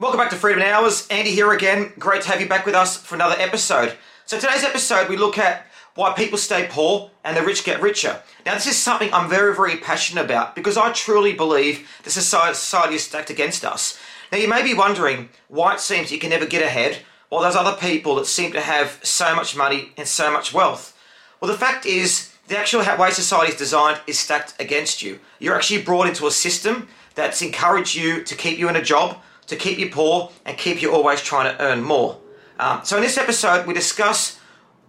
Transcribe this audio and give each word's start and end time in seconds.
Welcome 0.00 0.18
back 0.18 0.30
to 0.30 0.36
Freedom 0.36 0.62
Hours. 0.62 1.06
Andy 1.08 1.32
here 1.32 1.52
again. 1.52 1.92
Great 1.98 2.22
to 2.22 2.28
have 2.28 2.40
you 2.40 2.48
back 2.48 2.64
with 2.64 2.74
us 2.74 2.96
for 2.96 3.16
another 3.16 3.36
episode. 3.38 3.98
So 4.24 4.40
today's 4.40 4.64
episode 4.64 5.10
we 5.10 5.18
look 5.18 5.36
at 5.36 5.66
why 5.94 6.14
people 6.14 6.38
stay 6.38 6.68
poor 6.70 7.10
and 7.22 7.36
the 7.36 7.42
rich 7.42 7.64
get 7.64 7.82
richer. 7.82 8.22
Now 8.46 8.54
this 8.54 8.66
is 8.66 8.78
something 8.78 9.12
I'm 9.12 9.28
very, 9.28 9.54
very 9.54 9.76
passionate 9.76 10.24
about 10.24 10.56
because 10.56 10.78
I 10.78 10.90
truly 10.92 11.34
believe 11.34 11.86
the 12.02 12.10
society 12.10 12.94
is 12.94 13.04
stacked 13.04 13.28
against 13.28 13.62
us. 13.62 13.98
Now 14.32 14.38
you 14.38 14.48
may 14.48 14.62
be 14.62 14.72
wondering 14.72 15.28
why 15.48 15.74
it 15.74 15.80
seems 15.80 16.10
you 16.10 16.18
can 16.18 16.30
never 16.30 16.46
get 16.46 16.62
ahead 16.62 17.00
while 17.28 17.42
there's 17.42 17.54
other 17.54 17.76
people 17.78 18.14
that 18.14 18.24
seem 18.24 18.52
to 18.52 18.62
have 18.62 19.00
so 19.02 19.36
much 19.36 19.54
money 19.54 19.92
and 19.98 20.08
so 20.08 20.32
much 20.32 20.54
wealth. 20.54 20.98
Well 21.42 21.52
the 21.52 21.58
fact 21.58 21.84
is 21.84 22.32
the 22.48 22.56
actual 22.56 22.82
way 22.96 23.10
society 23.10 23.52
is 23.52 23.58
designed 23.58 24.00
is 24.06 24.18
stacked 24.18 24.54
against 24.58 25.02
you. 25.02 25.20
You're 25.38 25.56
actually 25.56 25.82
brought 25.82 26.08
into 26.08 26.26
a 26.26 26.30
system 26.30 26.88
that's 27.14 27.42
encouraged 27.42 27.94
you 27.94 28.24
to 28.24 28.34
keep 28.34 28.58
you 28.58 28.70
in 28.70 28.76
a 28.76 28.82
job, 28.82 29.18
to 29.50 29.56
keep 29.56 29.78
you 29.78 29.90
poor, 29.90 30.30
and 30.46 30.56
keep 30.56 30.80
you 30.80 30.92
always 30.92 31.20
trying 31.20 31.54
to 31.54 31.62
earn 31.62 31.82
more. 31.82 32.18
Um, 32.58 32.80
so 32.84 32.96
in 32.96 33.02
this 33.02 33.18
episode, 33.18 33.66
we 33.66 33.74
discuss 33.74 34.38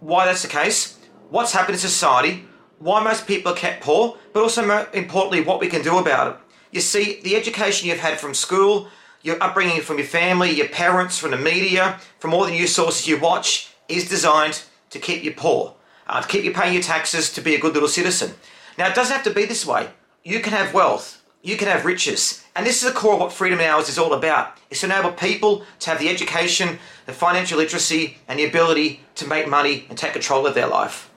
why 0.00 0.24
that's 0.24 0.42
the 0.42 0.48
case, 0.48 0.98
what's 1.30 1.52
happened 1.52 1.74
in 1.74 1.80
society, 1.80 2.44
why 2.78 3.02
most 3.02 3.26
people 3.26 3.52
are 3.52 3.56
kept 3.56 3.82
poor, 3.82 4.16
but 4.32 4.42
also 4.42 4.66
more 4.66 4.88
importantly, 4.92 5.40
what 5.42 5.60
we 5.60 5.68
can 5.68 5.82
do 5.82 5.98
about 5.98 6.32
it. 6.32 6.36
You 6.70 6.80
see, 6.80 7.20
the 7.22 7.36
education 7.36 7.88
you've 7.88 7.98
had 7.98 8.18
from 8.18 8.34
school, 8.34 8.88
your 9.22 9.42
upbringing 9.42 9.80
from 9.80 9.98
your 9.98 10.06
family, 10.06 10.50
your 10.50 10.68
parents, 10.68 11.18
from 11.18 11.30
the 11.30 11.36
media, 11.36 12.00
from 12.18 12.34
all 12.34 12.44
the 12.44 12.50
news 12.50 12.74
sources 12.74 13.06
you 13.06 13.20
watch, 13.20 13.72
is 13.88 14.08
designed 14.08 14.62
to 14.90 14.98
keep 14.98 15.22
you 15.22 15.32
poor, 15.32 15.74
uh, 16.06 16.20
to 16.20 16.28
keep 16.28 16.44
you 16.44 16.52
paying 16.52 16.74
your 16.74 16.82
taxes, 16.82 17.32
to 17.32 17.40
be 17.40 17.54
a 17.54 17.60
good 17.60 17.74
little 17.74 17.88
citizen. 17.88 18.34
Now, 18.78 18.88
it 18.88 18.94
doesn't 18.94 19.14
have 19.14 19.24
to 19.24 19.32
be 19.32 19.44
this 19.44 19.64
way. 19.66 19.90
You 20.24 20.40
can 20.40 20.52
have 20.52 20.74
wealth, 20.74 21.21
you 21.42 21.56
can 21.56 21.68
have 21.68 21.84
riches. 21.84 22.44
And 22.54 22.64
this 22.64 22.82
is 22.82 22.88
the 22.88 22.98
core 22.98 23.14
of 23.14 23.20
what 23.20 23.32
Freedom 23.32 23.60
Hours 23.60 23.88
is 23.88 23.98
all 23.98 24.14
about. 24.14 24.58
It's 24.70 24.80
to 24.80 24.86
enable 24.86 25.12
people 25.12 25.64
to 25.80 25.90
have 25.90 25.98
the 25.98 26.08
education, 26.08 26.78
the 27.06 27.12
financial 27.12 27.58
literacy, 27.58 28.18
and 28.28 28.38
the 28.38 28.44
ability 28.44 29.00
to 29.16 29.26
make 29.26 29.48
money 29.48 29.86
and 29.88 29.98
take 29.98 30.12
control 30.12 30.46
of 30.46 30.54
their 30.54 30.68
life. 30.68 31.10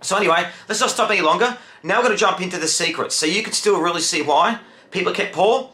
So 0.00 0.16
anyway, 0.16 0.48
let's 0.68 0.80
not 0.80 0.90
stop 0.90 1.10
any 1.10 1.20
longer. 1.20 1.58
Now 1.82 1.98
we're 1.98 2.04
going 2.04 2.16
to 2.16 2.20
jump 2.20 2.40
into 2.40 2.58
the 2.58 2.68
secrets 2.68 3.14
so 3.14 3.26
you 3.26 3.42
can 3.42 3.52
still 3.52 3.80
really 3.80 4.00
see 4.00 4.22
why 4.22 4.60
people 4.90 5.12
kept 5.12 5.34
poor, 5.34 5.70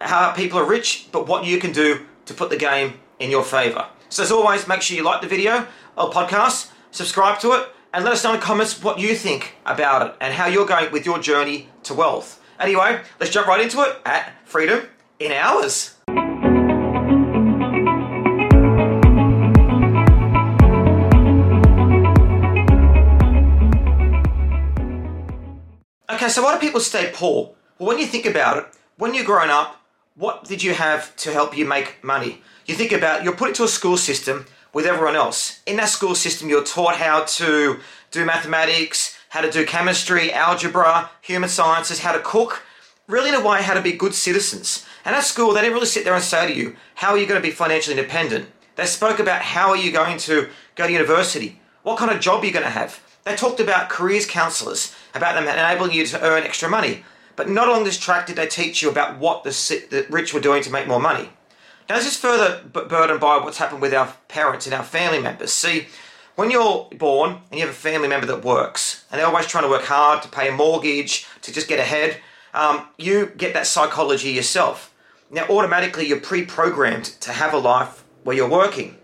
how 0.00 0.32
people 0.32 0.58
are 0.58 0.68
rich, 0.68 1.08
but 1.10 1.26
what 1.26 1.44
you 1.44 1.58
can 1.58 1.72
do 1.72 2.06
to 2.26 2.34
put 2.34 2.50
the 2.50 2.56
game 2.56 3.00
in 3.18 3.30
your 3.30 3.42
favor. 3.42 3.86
So 4.10 4.22
as 4.22 4.30
always, 4.30 4.68
make 4.68 4.82
sure 4.82 4.96
you 4.96 5.02
like 5.02 5.22
the 5.22 5.28
video 5.28 5.66
or 5.96 6.10
podcast, 6.10 6.70
subscribe 6.90 7.40
to 7.40 7.52
it, 7.52 7.68
and 7.92 8.04
let 8.04 8.12
us 8.12 8.22
know 8.22 8.34
in 8.34 8.40
the 8.40 8.44
comments 8.44 8.82
what 8.82 8.98
you 8.98 9.14
think 9.14 9.54
about 9.64 10.06
it 10.06 10.14
and 10.20 10.34
how 10.34 10.46
you're 10.46 10.66
going 10.66 10.92
with 10.92 11.06
your 11.06 11.18
journey 11.18 11.68
to 11.84 11.94
wealth. 11.94 12.40
Anyway, 12.58 13.00
let's 13.18 13.32
jump 13.32 13.48
right 13.48 13.60
into 13.60 13.80
it 13.80 13.96
at 14.04 14.32
Freedom 14.44 14.86
in 15.18 15.32
Hours. 15.32 15.96
Okay, 26.10 26.28
so 26.28 26.42
why 26.42 26.54
do 26.54 26.60
people 26.60 26.80
stay 26.80 27.10
poor? 27.12 27.54
Well, 27.78 27.88
when 27.88 27.98
you 27.98 28.06
think 28.06 28.24
about 28.24 28.58
it, 28.58 28.66
when 28.96 29.14
you're 29.14 29.24
growing 29.24 29.50
up, 29.50 29.80
what 30.14 30.44
did 30.44 30.62
you 30.62 30.72
have 30.74 31.14
to 31.16 31.32
help 31.32 31.58
you 31.58 31.66
make 31.66 32.04
money? 32.04 32.40
You 32.66 32.76
think 32.76 32.92
about 32.92 33.24
you're 33.24 33.34
put 33.34 33.48
into 33.48 33.64
a 33.64 33.68
school 33.68 33.96
system 33.96 34.46
with 34.72 34.86
everyone 34.86 35.16
else. 35.16 35.60
In 35.66 35.76
that 35.76 35.88
school 35.88 36.14
system, 36.14 36.48
you're 36.48 36.62
taught 36.62 36.96
how 36.96 37.24
to 37.24 37.80
do 38.12 38.24
mathematics, 38.24 39.13
how 39.34 39.40
to 39.40 39.50
do 39.50 39.66
chemistry, 39.66 40.32
algebra, 40.32 41.10
human 41.20 41.48
sciences, 41.48 41.98
how 41.98 42.12
to 42.12 42.20
cook, 42.20 42.62
really 43.08 43.30
in 43.30 43.34
a 43.34 43.44
way 43.44 43.60
how 43.60 43.74
to 43.74 43.82
be 43.82 43.90
good 43.90 44.14
citizens. 44.14 44.86
And 45.04 45.16
at 45.16 45.24
school, 45.24 45.52
they 45.52 45.60
didn't 45.60 45.74
really 45.74 45.86
sit 45.86 46.04
there 46.04 46.14
and 46.14 46.22
say 46.22 46.46
to 46.46 46.56
you, 46.56 46.76
how 46.94 47.10
are 47.10 47.18
you 47.18 47.26
going 47.26 47.42
to 47.42 47.46
be 47.46 47.52
financially 47.52 47.98
independent? 47.98 48.48
They 48.76 48.86
spoke 48.86 49.18
about 49.18 49.42
how 49.42 49.70
are 49.70 49.76
you 49.76 49.90
going 49.90 50.18
to 50.18 50.50
go 50.76 50.86
to 50.86 50.92
university? 50.92 51.58
What 51.82 51.98
kind 51.98 52.12
of 52.12 52.20
job 52.20 52.44
are 52.44 52.46
you 52.46 52.52
going 52.52 52.62
to 52.62 52.70
have? 52.70 53.02
They 53.24 53.34
talked 53.34 53.58
about 53.58 53.90
careers 53.90 54.24
counselors, 54.24 54.94
about 55.16 55.34
them 55.34 55.48
enabling 55.48 55.90
you 55.90 56.06
to 56.06 56.22
earn 56.22 56.44
extra 56.44 56.68
money. 56.68 57.02
But 57.34 57.48
not 57.50 57.66
along 57.66 57.82
this 57.82 57.98
track 57.98 58.28
did 58.28 58.36
they 58.36 58.46
teach 58.46 58.82
you 58.82 58.88
about 58.88 59.18
what 59.18 59.42
the, 59.42 59.50
the 59.90 60.06
rich 60.10 60.32
were 60.32 60.38
doing 60.38 60.62
to 60.62 60.70
make 60.70 60.86
more 60.86 61.00
money. 61.00 61.30
Now, 61.88 61.96
this 61.96 62.06
is 62.06 62.16
further 62.16 62.62
burdened 62.62 63.18
by 63.18 63.38
what's 63.38 63.58
happened 63.58 63.82
with 63.82 63.94
our 63.94 64.14
parents 64.28 64.66
and 64.66 64.74
our 64.76 64.84
family 64.84 65.20
members. 65.20 65.52
See, 65.52 65.88
when 66.36 66.50
you're 66.50 66.88
born 66.98 67.38
and 67.50 67.60
you 67.60 67.66
have 67.66 67.74
a 67.74 67.78
family 67.78 68.08
member 68.08 68.26
that 68.26 68.44
works 68.44 69.04
and 69.10 69.18
they're 69.18 69.26
always 69.26 69.46
trying 69.46 69.64
to 69.64 69.70
work 69.70 69.84
hard 69.84 70.22
to 70.22 70.28
pay 70.28 70.48
a 70.48 70.52
mortgage, 70.52 71.26
to 71.42 71.52
just 71.52 71.68
get 71.68 71.78
ahead, 71.78 72.18
um, 72.52 72.86
you 72.98 73.32
get 73.36 73.54
that 73.54 73.66
psychology 73.66 74.30
yourself. 74.30 74.94
Now, 75.30 75.46
automatically, 75.48 76.06
you're 76.06 76.20
pre 76.20 76.44
programmed 76.44 77.04
to 77.20 77.32
have 77.32 77.52
a 77.52 77.58
life 77.58 78.04
where 78.22 78.36
you're 78.36 78.48
working. 78.48 78.96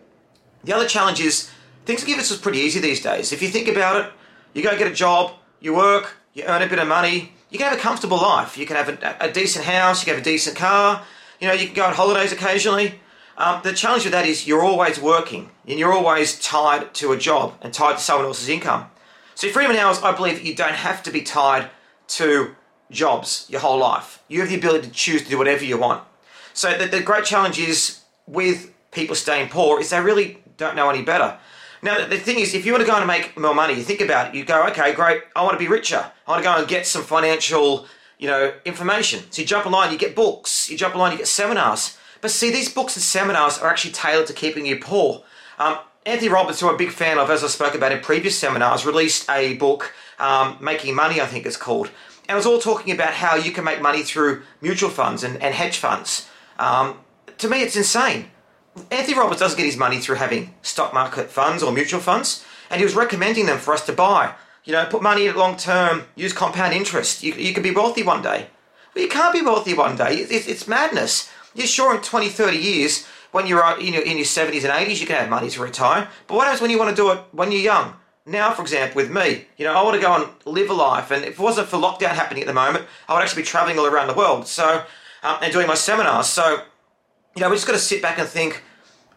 The 0.65 0.75
other 0.75 0.87
challenge 0.87 1.21
is 1.21 1.51
things 1.87 2.05
give 2.05 2.19
us 2.19 2.31
is 2.31 2.39
pretty 2.39 2.59
easy 2.59 2.81
these 2.81 3.03
days. 3.03 3.33
If 3.33 3.43
you 3.43 3.49
think 3.49 3.69
about 3.69 4.05
it, 4.05 4.13
you 4.55 4.63
go 4.63 4.77
get 4.77 4.91
a 4.91 4.95
job, 4.95 5.33
you 5.61 5.75
work, 5.75 6.17
you 6.35 6.45
earn 6.45 6.63
a 6.63 6.69
bit 6.69 6.79
of 6.79 6.87
money, 6.87 7.33
you 7.51 7.59
can 7.59 7.69
have 7.69 7.79
a 7.79 7.81
comfortable 7.81 8.19
life. 8.19 8.57
You 8.57 8.67
can 8.67 8.77
have 8.77 8.89
a, 8.89 9.17
a 9.21 9.33
decent 9.33 9.65
house, 9.65 10.01
you 10.01 10.07
can 10.07 10.15
have 10.15 10.23
a 10.23 10.31
decent 10.31 10.57
car, 10.57 11.05
you 11.41 11.49
know, 11.49 11.55
you 11.55 11.67
can 11.67 11.75
go 11.75 11.85
on 11.85 11.95
holidays 11.95 12.33
occasionally. 12.33 13.01
Um, 13.41 13.63
the 13.65 13.73
challenge 13.73 14.05
with 14.05 14.13
that 14.13 14.27
is 14.27 14.47
you're 14.47 14.63
always 14.63 15.01
working 15.01 15.49
and 15.67 15.79
you're 15.79 15.95
always 15.95 16.39
tied 16.41 16.93
to 16.93 17.13
a 17.13 17.17
job 17.17 17.55
and 17.63 17.73
tied 17.73 17.97
to 17.97 18.03
someone 18.03 18.27
else's 18.27 18.51
income. 18.51 18.91
So 19.35 19.49
Freedom 19.49 19.73
in 19.73 19.79
Hours, 19.79 19.99
I 20.03 20.15
believe 20.15 20.45
you 20.45 20.55
don't 20.55 20.75
have 20.75 21.03
to 21.05 21.11
be 21.11 21.23
tied 21.23 21.71
to 22.09 22.55
jobs 22.91 23.47
your 23.49 23.63
whole 23.63 23.79
life. 23.79 24.23
You 24.29 24.41
have 24.41 24.51
the 24.51 24.57
ability 24.57 24.89
to 24.89 24.93
choose 24.93 25.23
to 25.23 25.31
do 25.31 25.39
whatever 25.39 25.65
you 25.65 25.79
want. 25.79 26.05
So 26.53 26.77
the, 26.77 26.85
the 26.85 27.01
great 27.01 27.25
challenge 27.25 27.59
is 27.59 28.01
with 28.27 28.75
people 28.91 29.17
staying 29.17 29.49
poor 29.49 29.81
is 29.81 29.89
they 29.89 30.03
really 30.03 30.43
don't 30.59 30.77
know 30.77 30.91
any 30.91 31.03
better. 31.03 31.39
Now 31.81 32.07
the 32.07 32.19
thing 32.19 32.41
is, 32.41 32.53
if 32.53 32.67
you 32.67 32.73
want 32.73 32.85
to 32.85 32.91
go 32.91 32.99
and 32.99 33.07
make 33.07 33.39
more 33.39 33.55
money, 33.55 33.73
you 33.73 33.85
think 33.85 34.03
about 34.03 34.29
it. 34.29 34.35
You 34.35 34.45
go, 34.45 34.67
okay, 34.67 34.93
great. 34.93 35.23
I 35.35 35.43
want 35.45 35.55
to 35.55 35.59
be 35.59 35.67
richer. 35.67 36.13
I 36.27 36.31
want 36.31 36.43
to 36.43 36.47
go 36.47 36.57
and 36.59 36.69
get 36.69 36.87
some 36.87 37.05
financial, 37.05 37.87
you 38.19 38.29
know, 38.29 38.53
information. 38.67 39.21
So 39.31 39.41
you 39.41 39.49
jump 39.49 39.65
online, 39.65 39.93
you 39.93 39.99
get 39.99 40.15
books. 40.15 40.69
You 40.69 40.77
jump 40.77 40.95
online, 40.95 41.13
you 41.13 41.19
get 41.19 41.27
seminars. 41.27 41.97
But 42.21 42.31
see, 42.31 42.51
these 42.51 42.69
books 42.69 42.97
and 42.97 43.03
seminars 43.03 43.59
are 43.59 43.71
actually 43.71 43.93
tailored 43.93 44.27
to 44.27 44.33
keeping 44.33 44.67
you 44.67 44.79
poor. 44.79 45.23
Um, 45.59 45.79
Anthony 46.07 46.31
Robbins, 46.31 46.61
who 46.61 46.69
I'm 46.69 46.75
a 46.75 46.79
big 46.79 46.91
fan 46.91 47.19
of, 47.19 47.31
as 47.31 47.45
I 47.45 47.49
spoke 47.49 47.75
about 47.75 47.93
in 47.93 48.01
previous 48.01 48.39
seminars, 48.39 48.87
released 48.87 49.29
a 49.31 49.55
book, 49.55 49.95
um, 50.19 50.57
Making 50.61 50.95
Money, 50.95 51.21
I 51.21 51.27
think 51.27 51.47
it's 51.47 51.57
called. 51.57 51.91
And 52.29 52.35
it 52.35 52.35
was 52.35 52.47
all 52.47 52.59
talking 52.59 52.95
about 52.95 53.15
how 53.15 53.37
you 53.37 53.51
can 53.51 53.65
make 53.65 53.83
money 53.83 54.03
through 54.03 54.43
mutual 54.61 54.91
funds 54.91 55.25
and, 55.25 55.43
and 55.43 55.55
hedge 55.55 55.77
funds. 55.77 56.29
Um, 56.59 57.01
to 57.39 57.49
me, 57.49 57.63
it's 57.63 57.77
insane. 57.77 58.31
Anthony 58.91 59.19
Robbins 59.19 59.41
doesn't 59.41 59.57
get 59.57 59.67
his 59.67 59.77
money 59.77 59.99
through 59.99 60.17
having 60.17 60.55
stock 60.63 60.95
market 60.95 61.31
funds 61.31 61.63
or 61.63 61.73
mutual 61.73 62.01
funds, 62.01 62.45
and 62.71 62.79
he 62.79 62.85
was 62.85 62.95
recommending 62.95 63.47
them 63.47 63.59
for 63.59 63.75
us 63.75 63.85
to 63.87 63.93
buy. 63.93 64.35
You 64.65 64.73
know, 64.73 64.87
put 64.87 65.03
money 65.03 65.27
in 65.27 65.35
long 65.37 65.57
term, 65.57 66.05
use 66.15 66.33
compound 66.33 66.73
interest. 66.73 67.23
You, 67.23 67.35
you 67.35 67.53
could 67.53 67.63
be 67.63 67.73
wealthy 67.73 68.03
one 68.03 68.23
day. 68.23 68.47
Well, 68.95 69.05
you 69.05 69.11
can't 69.11 69.33
be 69.33 69.43
wealthy 69.43 69.75
one 69.75 69.97
day. 69.97 70.15
It's 70.15 70.69
madness. 70.69 71.31
You're 71.55 71.67
sure 71.67 71.95
in 71.95 72.03
20, 72.03 72.29
30 72.29 72.57
years, 72.57 73.07
when 73.33 73.47
you're 73.47 73.63
in 73.79 73.95
your, 73.95 74.03
in 74.03 74.17
your 74.17 74.27
70s 74.27 74.65
and 74.65 74.73
80s, 74.73 75.01
you 75.01 75.07
can 75.07 75.17
have 75.17 75.29
money 75.29 75.51
to 75.51 75.63
retire. 75.63 76.09
But 76.27 76.35
what 76.35 76.45
happens 76.45 76.61
when 76.61 76.71
you 76.71 76.79
want 76.79 76.95
to 76.95 77.03
do 77.03 77.11
it 77.13 77.19
when 77.33 77.53
you're 77.53 77.61
young? 77.61 77.95
Now, 78.27 78.53
for 78.53 78.63
example, 78.63 78.97
with 78.97 79.11
me, 79.11 79.47
you 79.57 79.65
know, 79.65 79.75
I 79.75 79.83
want 79.83 79.97
to 79.97 80.01
go 80.01 80.15
and 80.15 80.31
live 80.45 80.71
a 80.71 80.75
life, 80.75 81.11
and 81.11 81.25
if 81.25 81.35
it 81.35 81.39
wasn't 81.39 81.69
for 81.69 81.79
lockdown 81.79 82.11
happening 82.11 82.43
at 82.43 82.47
the 82.47 82.55
moment, 82.55 82.85
I 83.09 83.15
would 83.15 83.23
actually 83.23 83.43
be 83.43 83.47
traveling 83.47 83.79
all 83.79 83.87
around 83.87 84.09
the 84.09 84.15
world. 84.15 84.47
So, 84.47 84.85
um, 85.23 85.39
and 85.43 85.53
doing 85.53 85.67
my 85.67 85.75
seminars. 85.75 86.27
So, 86.27 86.63
you 87.35 87.43
know, 87.43 87.49
we 87.49 87.57
just 87.57 87.67
got 87.67 87.73
to 87.73 87.79
sit 87.79 88.03
back 88.03 88.19
and 88.19 88.29
think, 88.29 88.63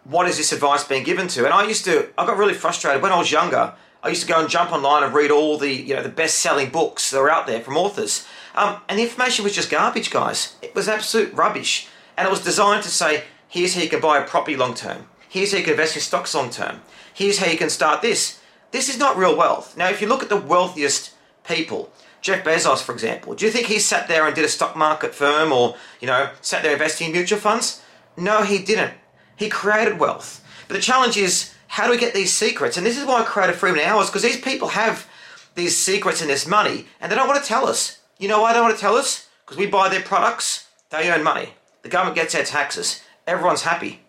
what 0.03 0.27
is 0.27 0.37
this 0.37 0.51
advice 0.51 0.83
being 0.83 1.03
given 1.03 1.27
to? 1.29 1.45
And 1.45 1.53
I 1.53 1.65
used 1.67 1.85
to, 1.85 2.09
I 2.17 2.25
got 2.25 2.37
really 2.37 2.53
frustrated 2.53 3.01
when 3.01 3.11
I 3.11 3.17
was 3.17 3.31
younger. 3.31 3.73
I 4.01 4.09
used 4.09 4.21
to 4.23 4.27
go 4.27 4.39
and 4.39 4.49
jump 4.49 4.71
online 4.71 5.03
and 5.03 5.13
read 5.13 5.31
all 5.31 5.57
the, 5.57 5.71
you 5.71 5.95
know, 5.95 6.03
the 6.03 6.09
best-selling 6.09 6.69
books 6.71 7.11
that 7.11 7.19
were 7.19 7.29
out 7.29 7.47
there 7.47 7.61
from 7.61 7.77
authors, 7.77 8.27
um, 8.55 8.81
and 8.87 8.99
the 8.99 9.03
information 9.03 9.43
was 9.43 9.53
just 9.53 9.71
garbage, 9.71 10.11
guys. 10.11 10.55
It 10.61 10.75
was 10.75 10.87
absolute 10.87 11.33
rubbish. 11.33 11.87
And 12.17 12.27
it 12.27 12.31
was 12.31 12.43
designed 12.43 12.83
to 12.83 12.89
say, 12.89 13.23
here's 13.47 13.75
how 13.75 13.81
you 13.81 13.89
can 13.89 14.01
buy 14.01 14.17
a 14.17 14.27
property 14.27 14.55
long 14.55 14.73
term. 14.73 15.07
Here's 15.29 15.51
how 15.51 15.57
you 15.57 15.63
can 15.63 15.73
invest 15.73 15.95
in 15.95 16.01
stocks 16.01 16.35
long 16.35 16.49
term. 16.49 16.81
Here's 17.13 17.39
how 17.39 17.47
you 17.47 17.57
can 17.57 17.69
start 17.69 18.01
this. 18.01 18.39
This 18.71 18.89
is 18.89 18.97
not 18.97 19.17
real 19.17 19.35
wealth. 19.35 19.77
Now, 19.77 19.89
if 19.89 20.01
you 20.01 20.07
look 20.07 20.23
at 20.23 20.29
the 20.29 20.37
wealthiest 20.37 21.11
people, 21.47 21.91
Jeff 22.21 22.43
Bezos, 22.43 22.81
for 22.81 22.93
example, 22.93 23.35
do 23.35 23.45
you 23.45 23.51
think 23.51 23.67
he 23.67 23.79
sat 23.79 24.07
there 24.07 24.25
and 24.25 24.33
did 24.33 24.45
a 24.45 24.49
stock 24.49 24.75
market 24.75 25.13
firm 25.13 25.51
or, 25.51 25.75
you 25.99 26.07
know, 26.07 26.29
sat 26.41 26.63
there 26.63 26.73
investing 26.73 27.07
in 27.07 27.13
mutual 27.13 27.39
funds? 27.39 27.81
No, 28.15 28.43
he 28.43 28.59
didn't. 28.59 28.93
He 29.35 29.49
created 29.49 29.99
wealth. 29.99 30.43
But 30.67 30.75
the 30.75 30.81
challenge 30.81 31.17
is, 31.17 31.53
how 31.67 31.85
do 31.85 31.91
we 31.91 31.97
get 31.97 32.13
these 32.13 32.31
secrets? 32.31 32.77
And 32.77 32.85
this 32.85 32.97
is 32.97 33.05
why 33.05 33.21
I 33.21 33.25
created 33.25 33.55
Freedom 33.55 33.81
Hours, 33.83 34.07
because 34.07 34.21
these 34.21 34.39
people 34.39 34.69
have 34.69 35.07
these 35.55 35.77
secrets 35.77 36.21
and 36.21 36.29
this 36.29 36.47
money, 36.47 36.85
and 37.01 37.11
they 37.11 37.15
don't 37.15 37.27
want 37.27 37.41
to 37.41 37.47
tell 37.47 37.67
us. 37.67 37.99
You 38.19 38.27
know 38.27 38.41
why 38.41 38.53
they 38.53 38.59
don't 38.59 38.67
want 38.67 38.75
to 38.77 38.81
tell 38.81 38.95
us? 38.95 39.27
Because 39.43 39.57
we 39.57 39.65
buy 39.65 39.89
their 39.89 40.01
products, 40.01 40.67
they 40.89 41.11
earn 41.11 41.23
money. 41.23 41.49
The 41.83 41.89
government 41.89 42.15
gets 42.15 42.33
their 42.33 42.43
taxes. 42.43 43.03
Everyone's 43.27 43.61
happy. 43.61 44.01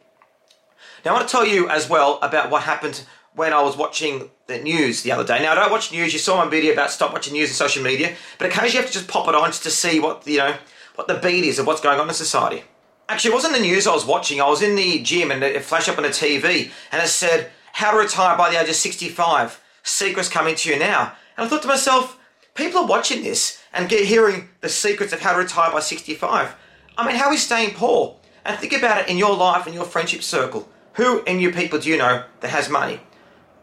Now, 1.04 1.10
I 1.10 1.14
want 1.14 1.28
to 1.28 1.32
tell 1.32 1.46
you 1.46 1.68
as 1.68 1.88
well 1.88 2.18
about 2.22 2.50
what 2.50 2.62
happened 2.62 3.04
when 3.34 3.52
I 3.52 3.62
was 3.62 3.76
watching 3.76 4.30
the 4.46 4.58
news 4.58 5.02
the 5.02 5.12
other 5.12 5.24
day. 5.24 5.42
Now, 5.42 5.52
I 5.52 5.54
don't 5.56 5.70
watch 5.70 5.92
news. 5.92 6.12
You 6.12 6.18
saw 6.18 6.42
my 6.42 6.48
video 6.48 6.72
about 6.72 6.90
stop 6.90 7.12
watching 7.12 7.34
news 7.34 7.50
and 7.50 7.56
social 7.56 7.82
media, 7.82 8.14
but 8.38 8.46
occasionally 8.46 8.72
you 8.72 8.78
have 8.78 8.86
to 8.86 8.92
just 8.92 9.08
pop 9.08 9.28
it 9.28 9.34
on 9.34 9.50
just 9.50 9.64
to 9.64 9.70
see 9.70 10.00
what 10.00 10.26
you 10.26 10.38
know 10.38 10.56
what 10.94 11.08
the 11.08 11.14
beat 11.14 11.44
is 11.44 11.58
of 11.58 11.66
what's 11.66 11.80
going 11.80 11.98
on 11.98 12.08
in 12.08 12.14
society. 12.14 12.62
Actually, 13.08 13.32
it 13.32 13.34
wasn't 13.34 13.54
the 13.54 13.60
news 13.60 13.86
I 13.86 13.92
was 13.92 14.06
watching. 14.06 14.40
I 14.40 14.48
was 14.48 14.62
in 14.62 14.76
the 14.76 15.02
gym 15.02 15.30
and 15.30 15.42
it 15.42 15.62
flashed 15.62 15.88
up 15.88 15.98
on 15.98 16.04
the 16.04 16.10
TV 16.10 16.70
and 16.90 17.02
it 17.02 17.08
said, 17.08 17.50
How 17.72 17.90
to 17.90 17.98
retire 17.98 18.38
by 18.38 18.50
the 18.50 18.60
age 18.60 18.68
of 18.68 18.76
65. 18.76 19.60
Secrets 19.82 20.28
coming 20.28 20.54
to 20.54 20.70
you 20.70 20.78
now. 20.78 21.12
And 21.36 21.44
I 21.44 21.48
thought 21.48 21.62
to 21.62 21.68
myself, 21.68 22.18
people 22.54 22.82
are 22.82 22.86
watching 22.86 23.22
this 23.22 23.62
and 23.72 23.88
get 23.88 24.06
hearing 24.06 24.48
the 24.60 24.68
secrets 24.68 25.12
of 25.12 25.20
how 25.20 25.32
to 25.32 25.38
retire 25.38 25.70
by 25.70 25.80
65. 25.80 26.54
I 26.96 27.06
mean, 27.06 27.16
how 27.16 27.32
is 27.32 27.42
staying 27.42 27.74
poor? 27.74 28.16
And 28.44 28.58
think 28.58 28.72
about 28.72 29.00
it 29.00 29.08
in 29.08 29.18
your 29.18 29.34
life 29.36 29.66
and 29.66 29.74
your 29.74 29.84
friendship 29.84 30.22
circle. 30.22 30.68
Who 30.94 31.24
in 31.24 31.40
your 31.40 31.52
people 31.52 31.78
do 31.80 31.88
you 31.88 31.96
know 31.96 32.24
that 32.40 32.50
has 32.50 32.68
money, 32.68 33.00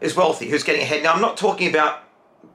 is 0.00 0.14
wealthy, 0.14 0.50
who's 0.50 0.64
getting 0.64 0.82
ahead? 0.82 1.02
Now, 1.02 1.14
I'm 1.14 1.20
not 1.22 1.36
talking 1.36 1.68
about 1.68 2.00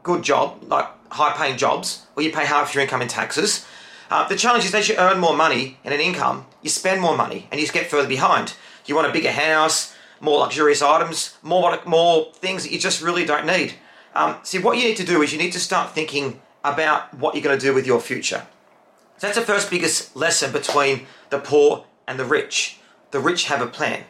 good 0.04 0.24
job, 0.24 0.64
like 0.68 0.86
high 1.12 1.34
paying 1.36 1.58
jobs, 1.58 2.06
where 2.14 2.26
you 2.26 2.32
pay 2.32 2.46
half 2.46 2.76
your 2.76 2.84
income 2.84 3.02
in 3.02 3.08
taxes. 3.08 3.66
Uh, 4.12 4.28
the 4.28 4.36
challenge 4.36 4.66
is 4.66 4.74
as 4.74 4.88
you 4.88 4.96
earn 4.98 5.20
more 5.20 5.36
money 5.36 5.78
and 5.84 5.94
an 5.94 6.00
income, 6.00 6.46
you 6.62 6.70
spend 6.70 7.02
more 7.02 7.18
money 7.18 7.48
and 7.52 7.60
you 7.60 7.68
get 7.68 7.90
further 7.90 8.08
behind. 8.08 8.54
You 8.86 8.96
want 8.96 9.08
a 9.08 9.12
bigger 9.12 9.32
house, 9.32 9.96
more 10.22 10.40
luxurious 10.40 10.82
items, 10.82 11.38
more 11.42 11.78
more 11.86 12.32
things 12.34 12.64
that 12.64 12.72
you 12.72 12.80
just 12.80 13.02
really 13.02 13.26
don't 13.26 13.46
need. 13.46 13.74
Um, 14.16 14.38
see, 14.44 14.60
what 14.60 14.78
you 14.78 14.84
need 14.86 14.98
to 14.98 15.06
do 15.06 15.22
is 15.22 15.34
you 15.34 15.38
need 15.38 15.52
to 15.54 15.60
start 15.60 15.94
thinking 15.94 16.42
about 16.64 17.14
what 17.14 17.36
you're 17.36 17.44
going 17.44 17.58
to 17.58 17.66
do 17.66 17.74
with 17.74 17.86
your 17.86 18.00
future. 18.00 18.48
So 19.18 19.26
that's 19.26 19.40
the 19.40 19.46
first 19.46 19.72
biggest 19.72 20.16
lesson 20.16 20.52
between 20.52 21.08
the 21.32 21.40
poor 21.40 21.86
and 22.08 22.20
the 22.20 22.26
rich. 22.26 22.80
The 23.10 23.20
rich 23.20 23.46
have 23.46 23.62
a 23.62 23.68
plan. 23.68 24.04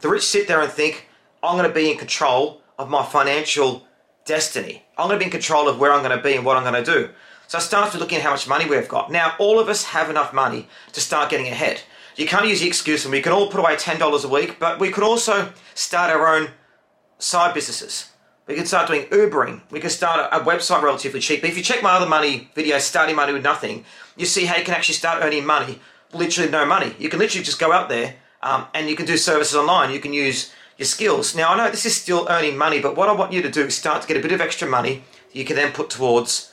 The 0.00 0.08
rich 0.08 0.24
sit 0.24 0.48
there 0.48 0.60
and 0.60 0.72
think, 0.72 1.08
I'm 1.42 1.58
going 1.58 1.68
to 1.68 1.74
be 1.74 1.90
in 1.90 1.98
control 1.98 2.62
of 2.78 2.88
my 2.88 3.04
financial 3.04 3.86
destiny. 4.24 4.86
I'm 4.96 5.08
going 5.08 5.18
to 5.18 5.22
be 5.22 5.26
in 5.26 5.30
control 5.30 5.68
of 5.68 5.78
where 5.78 5.92
I'm 5.92 6.02
going 6.02 6.16
to 6.16 6.22
be 6.22 6.34
and 6.34 6.46
what 6.46 6.56
I'm 6.56 6.62
going 6.62 6.82
to 6.82 6.92
do. 6.92 7.10
So 7.46 7.58
it 7.58 7.60
starts 7.60 7.92
with 7.92 8.00
looking 8.00 8.16
at 8.16 8.24
how 8.24 8.30
much 8.30 8.48
money 8.48 8.64
we've 8.64 8.88
got. 8.88 9.12
Now, 9.12 9.34
all 9.38 9.60
of 9.60 9.68
us 9.68 9.84
have 9.84 10.08
enough 10.08 10.32
money 10.32 10.66
to 10.92 11.00
start 11.00 11.28
getting 11.28 11.46
ahead. 11.46 11.82
You 12.16 12.26
can't 12.26 12.48
use 12.48 12.60
the 12.60 12.66
excuse, 12.66 13.04
and 13.04 13.12
we 13.12 13.20
can 13.20 13.32
all 13.32 13.50
put 13.50 13.60
away 13.60 13.76
$10 13.76 14.24
a 14.24 14.28
week, 14.28 14.58
but 14.58 14.80
we 14.80 14.90
could 14.90 15.04
also 15.04 15.52
start 15.74 16.10
our 16.10 16.26
own 16.26 16.48
side 17.18 17.52
businesses. 17.52 18.10
We 18.46 18.54
can 18.54 18.66
start 18.66 18.88
doing 18.88 19.06
Ubering. 19.06 19.62
We 19.70 19.80
can 19.80 19.88
start 19.88 20.28
a, 20.30 20.40
website 20.40 20.82
relatively 20.82 21.20
cheap. 21.20 21.40
But 21.40 21.50
if 21.50 21.56
you 21.56 21.62
check 21.62 21.82
my 21.82 21.92
other 21.92 22.06
money 22.06 22.50
video, 22.54 22.78
starting 22.78 23.16
money 23.16 23.32
with 23.32 23.42
nothing, 23.42 23.84
you 24.16 24.26
see 24.26 24.44
how 24.44 24.56
you 24.56 24.64
can 24.64 24.74
actually 24.74 24.96
start 24.96 25.24
earning 25.24 25.46
money, 25.46 25.80
literally 26.12 26.50
no 26.50 26.66
money. 26.66 26.94
You 26.98 27.08
can 27.08 27.18
literally 27.18 27.44
just 27.44 27.58
go 27.58 27.72
out 27.72 27.88
there 27.88 28.16
um, 28.42 28.66
and 28.74 28.88
you 28.88 28.96
can 28.96 29.06
do 29.06 29.16
services 29.16 29.56
online. 29.56 29.92
You 29.92 30.00
can 30.00 30.12
use 30.12 30.52
your 30.76 30.86
skills. 30.86 31.34
Now, 31.34 31.52
I 31.52 31.56
know 31.56 31.70
this 31.70 31.86
is 31.86 31.96
still 31.96 32.26
earning 32.28 32.58
money, 32.58 32.80
but 32.80 32.96
what 32.96 33.08
I 33.08 33.12
want 33.12 33.32
you 33.32 33.40
to 33.40 33.50
do 33.50 33.62
is 33.62 33.74
start 33.74 34.02
to 34.02 34.08
get 34.08 34.16
a 34.18 34.20
bit 34.20 34.32
of 34.32 34.42
extra 34.42 34.68
money 34.68 35.04
that 35.28 35.38
you 35.38 35.44
can 35.46 35.56
then 35.56 35.72
put 35.72 35.88
towards 35.88 36.52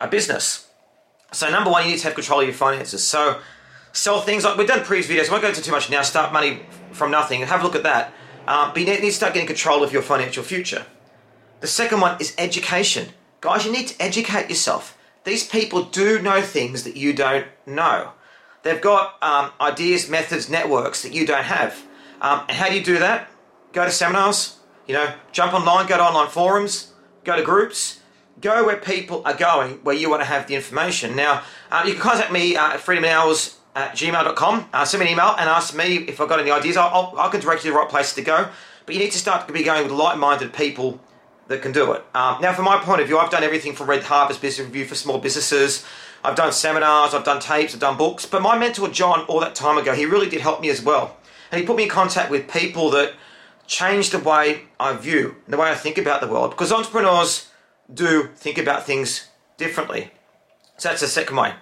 a 0.00 0.06
business. 0.06 0.68
So, 1.32 1.50
number 1.50 1.70
one, 1.70 1.84
you 1.84 1.92
need 1.92 1.98
to 1.98 2.04
have 2.04 2.14
control 2.14 2.40
of 2.40 2.46
your 2.46 2.54
finances. 2.54 3.02
So, 3.02 3.40
sell 3.92 4.20
things 4.20 4.44
like 4.44 4.56
we've 4.56 4.68
done 4.68 4.84
previous 4.84 5.08
videos. 5.08 5.28
I 5.28 5.32
won't 5.32 5.42
go 5.42 5.48
into 5.48 5.62
too 5.62 5.72
much 5.72 5.90
now. 5.90 6.02
Start 6.02 6.32
money 6.32 6.60
from 6.92 7.10
nothing. 7.10 7.40
and 7.40 7.50
Have 7.50 7.62
a 7.62 7.64
look 7.64 7.74
at 7.74 7.82
that. 7.82 8.12
Um, 8.46 8.70
but 8.72 8.80
you 8.80 8.86
need 8.86 9.00
to 9.00 9.12
start 9.12 9.34
getting 9.34 9.46
control 9.46 9.82
of 9.82 9.92
your 9.92 10.02
financial 10.02 10.42
future. 10.42 10.84
The 11.62 11.68
second 11.68 12.00
one 12.00 12.20
is 12.20 12.34
education. 12.38 13.10
Guys, 13.40 13.64
you 13.64 13.70
need 13.70 13.86
to 13.86 14.02
educate 14.02 14.48
yourself. 14.48 14.98
These 15.22 15.46
people 15.46 15.84
do 15.84 16.20
know 16.20 16.42
things 16.42 16.82
that 16.82 16.96
you 16.96 17.12
don't 17.12 17.46
know. 17.66 18.10
They've 18.64 18.80
got 18.80 19.16
um, 19.22 19.52
ideas, 19.60 20.10
methods, 20.10 20.50
networks 20.50 21.04
that 21.04 21.12
you 21.12 21.24
don't 21.24 21.44
have. 21.44 21.86
Um, 22.20 22.40
and 22.48 22.58
how 22.58 22.68
do 22.68 22.74
you 22.74 22.82
do 22.82 22.98
that? 22.98 23.30
Go 23.72 23.84
to 23.84 23.92
seminars, 23.92 24.58
you 24.88 24.94
know, 24.94 25.14
jump 25.30 25.54
online, 25.54 25.86
go 25.86 25.98
to 25.98 26.02
online 26.02 26.30
forums, 26.30 26.94
go 27.22 27.36
to 27.36 27.44
groups, 27.44 28.00
go 28.40 28.66
where 28.66 28.78
people 28.78 29.22
are 29.24 29.36
going, 29.36 29.74
where 29.84 29.94
you 29.94 30.10
want 30.10 30.20
to 30.22 30.26
have 30.26 30.48
the 30.48 30.56
information. 30.56 31.14
Now, 31.14 31.44
uh, 31.70 31.84
you 31.86 31.92
can 31.92 32.02
contact 32.02 32.32
me 32.32 32.56
uh, 32.56 32.72
at 32.72 32.80
freedomhours 32.80 33.54
at 33.76 33.92
gmail.com. 33.92 34.68
Uh, 34.72 34.84
send 34.84 35.00
me 35.00 35.06
an 35.06 35.12
email 35.12 35.36
and 35.38 35.48
ask 35.48 35.76
me 35.76 35.98
if 35.98 36.20
I've 36.20 36.28
got 36.28 36.40
any 36.40 36.50
ideas. 36.50 36.76
I'll, 36.76 36.88
I'll, 36.88 37.20
I 37.20 37.28
can 37.30 37.40
direct 37.40 37.64
you 37.64 37.70
to 37.70 37.74
the 37.74 37.78
right 37.78 37.88
place 37.88 38.12
to 38.16 38.22
go. 38.22 38.48
But 38.84 38.96
you 38.96 39.00
need 39.00 39.12
to 39.12 39.18
start 39.18 39.46
to 39.46 39.52
be 39.52 39.62
going 39.62 39.84
with 39.84 39.92
like-minded 39.92 40.52
people 40.52 41.00
that 41.48 41.62
can 41.62 41.72
do 41.72 41.92
it. 41.92 42.04
Um, 42.14 42.40
now, 42.40 42.52
from 42.52 42.64
my 42.64 42.78
point 42.78 43.00
of 43.00 43.06
view, 43.06 43.18
I've 43.18 43.30
done 43.30 43.42
everything 43.42 43.74
from 43.74 43.88
Red 43.88 44.02
Harvard 44.04 44.40
Business 44.40 44.66
Review 44.66 44.84
for 44.84 44.94
small 44.94 45.18
businesses. 45.18 45.84
I've 46.24 46.36
done 46.36 46.52
seminars, 46.52 47.14
I've 47.14 47.24
done 47.24 47.40
tapes, 47.40 47.74
I've 47.74 47.80
done 47.80 47.96
books. 47.96 48.26
But 48.26 48.42
my 48.42 48.56
mentor, 48.56 48.88
John, 48.88 49.24
all 49.26 49.40
that 49.40 49.54
time 49.54 49.76
ago, 49.76 49.92
he 49.92 50.06
really 50.06 50.28
did 50.28 50.40
help 50.40 50.60
me 50.60 50.70
as 50.70 50.82
well. 50.82 51.16
And 51.50 51.60
he 51.60 51.66
put 51.66 51.76
me 51.76 51.84
in 51.84 51.88
contact 51.88 52.30
with 52.30 52.50
people 52.50 52.90
that 52.90 53.14
changed 53.66 54.12
the 54.12 54.18
way 54.18 54.62
I 54.78 54.94
view, 54.96 55.36
the 55.48 55.56
way 55.56 55.70
I 55.70 55.74
think 55.74 55.98
about 55.98 56.20
the 56.20 56.28
world. 56.28 56.50
Because 56.50 56.72
entrepreneurs 56.72 57.50
do 57.92 58.28
think 58.36 58.56
about 58.56 58.86
things 58.86 59.28
differently. 59.56 60.12
So 60.78 60.88
that's 60.88 61.00
the 61.00 61.08
second 61.08 61.36
way. 61.36 61.54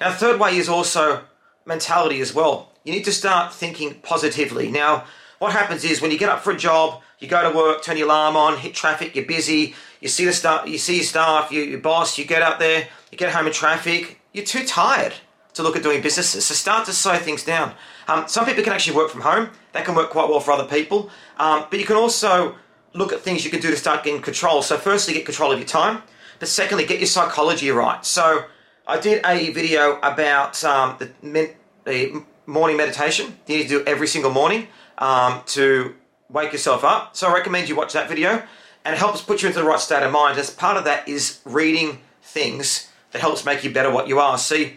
Now, 0.00 0.10
the 0.10 0.16
third 0.16 0.40
way 0.40 0.56
is 0.56 0.68
also 0.68 1.24
mentality 1.64 2.20
as 2.20 2.34
well. 2.34 2.72
You 2.84 2.92
need 2.92 3.04
to 3.04 3.12
start 3.12 3.52
thinking 3.52 3.94
positively. 4.02 4.70
Now, 4.70 5.04
what 5.38 5.52
happens 5.52 5.84
is 5.84 6.00
when 6.00 6.10
you 6.10 6.18
get 6.18 6.28
up 6.28 6.42
for 6.42 6.50
a 6.50 6.56
job, 6.56 7.02
you 7.18 7.28
go 7.28 7.50
to 7.50 7.56
work, 7.56 7.82
turn 7.82 7.96
your 7.96 8.06
alarm 8.06 8.36
on, 8.36 8.58
hit 8.58 8.74
traffic, 8.74 9.14
you're 9.14 9.24
busy, 9.24 9.74
you 10.00 10.08
see 10.08 10.24
the 10.24 10.32
staff, 10.32 10.68
you 10.68 10.78
see 10.78 10.96
your 10.96 11.04
staff, 11.04 11.50
you, 11.50 11.62
your 11.62 11.80
boss, 11.80 12.18
you 12.18 12.24
get 12.24 12.42
out 12.42 12.58
there, 12.58 12.88
you 13.10 13.18
get 13.18 13.32
home 13.32 13.46
in 13.46 13.52
traffic, 13.52 14.20
you're 14.32 14.44
too 14.44 14.64
tired 14.66 15.14
to 15.54 15.62
look 15.62 15.76
at 15.76 15.82
doing 15.82 16.02
businesses. 16.02 16.44
So 16.44 16.54
start 16.54 16.84
to 16.86 16.92
slow 16.92 17.16
things 17.16 17.42
down. 17.42 17.74
Um, 18.08 18.28
some 18.28 18.44
people 18.44 18.62
can 18.62 18.74
actually 18.74 18.96
work 18.96 19.10
from 19.10 19.22
home. 19.22 19.48
That 19.72 19.86
can 19.86 19.94
work 19.94 20.10
quite 20.10 20.28
well 20.28 20.40
for 20.40 20.52
other 20.52 20.68
people. 20.68 21.10
Um, 21.38 21.64
but 21.70 21.80
you 21.80 21.86
can 21.86 21.96
also 21.96 22.54
look 22.92 23.12
at 23.12 23.20
things 23.20 23.44
you 23.44 23.50
can 23.50 23.60
do 23.60 23.70
to 23.70 23.76
start 23.76 24.04
getting 24.04 24.20
control. 24.20 24.60
So 24.62 24.76
firstly, 24.76 25.14
get 25.14 25.24
control 25.24 25.52
of 25.52 25.58
your 25.58 25.66
time. 25.66 26.02
But 26.38 26.48
secondly, 26.48 26.84
get 26.84 27.00
your 27.00 27.06
psychology 27.06 27.70
right. 27.70 28.04
So 28.04 28.44
I 28.86 29.00
did 29.00 29.24
a 29.24 29.50
video 29.50 29.98
about 30.02 30.62
um, 30.62 30.96
the, 30.98 31.54
the, 31.84 32.22
morning 32.46 32.76
meditation. 32.76 33.38
You 33.46 33.58
need 33.58 33.62
to 33.64 33.68
do 33.68 33.84
every 33.84 34.06
single 34.06 34.30
morning 34.30 34.68
um, 34.98 35.42
to 35.46 35.94
wake 36.30 36.52
yourself 36.52 36.84
up. 36.84 37.16
So 37.16 37.28
I 37.28 37.34
recommend 37.34 37.68
you 37.68 37.76
watch 37.76 37.92
that 37.92 38.08
video 38.08 38.42
and 38.84 38.94
it 38.94 38.98
helps 38.98 39.20
put 39.20 39.42
you 39.42 39.48
into 39.48 39.60
the 39.60 39.66
right 39.66 39.80
state 39.80 40.02
of 40.02 40.12
mind. 40.12 40.38
As 40.38 40.50
part 40.50 40.76
of 40.76 40.84
that 40.84 41.08
is 41.08 41.40
reading 41.44 42.00
things 42.22 42.90
that 43.12 43.20
helps 43.20 43.44
make 43.44 43.64
you 43.64 43.72
better 43.72 43.90
what 43.90 44.08
you 44.08 44.18
are. 44.18 44.38
See, 44.38 44.76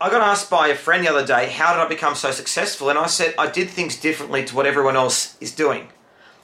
I 0.00 0.08
got 0.10 0.22
asked 0.22 0.48
by 0.48 0.68
a 0.68 0.74
friend 0.74 1.04
the 1.04 1.10
other 1.10 1.26
day, 1.26 1.50
how 1.50 1.74
did 1.74 1.82
I 1.82 1.88
become 1.88 2.14
so 2.14 2.30
successful? 2.30 2.88
And 2.88 2.98
I 2.98 3.06
said, 3.06 3.34
I 3.36 3.50
did 3.50 3.68
things 3.68 4.00
differently 4.00 4.44
to 4.46 4.56
what 4.56 4.66
everyone 4.66 4.96
else 4.96 5.36
is 5.40 5.54
doing. 5.54 5.88